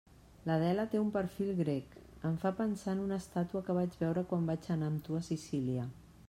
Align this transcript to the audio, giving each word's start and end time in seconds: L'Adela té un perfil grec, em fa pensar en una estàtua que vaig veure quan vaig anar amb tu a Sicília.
L'Adela 0.51 0.85
té 0.93 1.01
un 1.01 1.11
perfil 1.17 1.51
grec, 1.59 1.93
em 2.29 2.39
fa 2.45 2.53
pensar 2.61 2.95
en 2.97 3.03
una 3.03 3.21
estàtua 3.25 3.63
que 3.69 3.77
vaig 3.81 3.99
veure 4.01 4.25
quan 4.33 4.49
vaig 4.53 4.67
anar 4.79 4.91
amb 4.95 5.05
tu 5.11 5.21
a 5.21 5.25
Sicília. 5.31 5.87